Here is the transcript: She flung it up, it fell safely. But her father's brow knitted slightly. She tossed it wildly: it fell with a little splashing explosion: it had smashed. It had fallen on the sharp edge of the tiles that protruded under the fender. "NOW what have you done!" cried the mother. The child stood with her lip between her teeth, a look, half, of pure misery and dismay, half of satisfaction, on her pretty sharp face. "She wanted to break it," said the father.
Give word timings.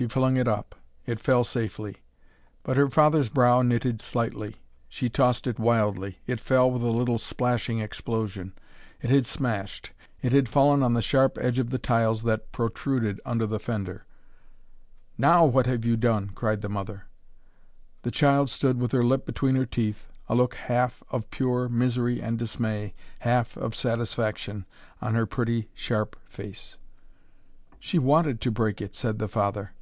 She 0.00 0.06
flung 0.08 0.38
it 0.38 0.48
up, 0.48 0.76
it 1.04 1.20
fell 1.20 1.44
safely. 1.44 1.98
But 2.62 2.78
her 2.78 2.88
father's 2.88 3.28
brow 3.28 3.60
knitted 3.60 4.00
slightly. 4.00 4.56
She 4.88 5.10
tossed 5.10 5.46
it 5.46 5.58
wildly: 5.58 6.20
it 6.26 6.40
fell 6.40 6.70
with 6.70 6.80
a 6.80 6.86
little 6.86 7.18
splashing 7.18 7.80
explosion: 7.80 8.54
it 9.02 9.10
had 9.10 9.26
smashed. 9.26 9.92
It 10.22 10.32
had 10.32 10.48
fallen 10.48 10.82
on 10.82 10.94
the 10.94 11.02
sharp 11.02 11.36
edge 11.38 11.58
of 11.58 11.68
the 11.68 11.76
tiles 11.76 12.22
that 12.22 12.50
protruded 12.50 13.20
under 13.26 13.46
the 13.46 13.58
fender. 13.60 14.06
"NOW 15.18 15.44
what 15.44 15.66
have 15.66 15.84
you 15.84 15.98
done!" 15.98 16.30
cried 16.30 16.62
the 16.62 16.70
mother. 16.70 17.04
The 18.00 18.10
child 18.10 18.48
stood 18.48 18.80
with 18.80 18.92
her 18.92 19.04
lip 19.04 19.26
between 19.26 19.54
her 19.56 19.66
teeth, 19.66 20.08
a 20.30 20.34
look, 20.34 20.54
half, 20.54 21.02
of 21.10 21.30
pure 21.30 21.68
misery 21.68 22.22
and 22.22 22.38
dismay, 22.38 22.94
half 23.18 23.54
of 23.58 23.74
satisfaction, 23.76 24.64
on 25.02 25.14
her 25.14 25.26
pretty 25.26 25.68
sharp 25.74 26.16
face. 26.26 26.78
"She 27.78 27.98
wanted 27.98 28.40
to 28.40 28.50
break 28.50 28.80
it," 28.80 28.96
said 28.96 29.18
the 29.18 29.28
father. 29.28 29.72